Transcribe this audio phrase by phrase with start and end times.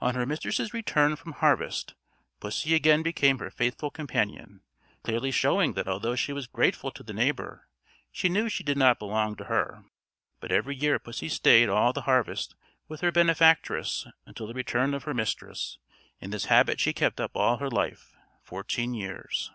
[0.00, 1.94] On her mistress's return from harvest,
[2.40, 4.62] pussy again became her faithful companion;
[5.04, 7.68] clearly showing that although she was grateful to the neighbour,
[8.10, 9.84] she knew she did not belong to her.
[10.40, 12.56] But every year pussy stayed all the harvest
[12.88, 15.78] with her benefactress until the return of her mistress;
[16.20, 19.52] and this habit she kept up all her life, fourteen years.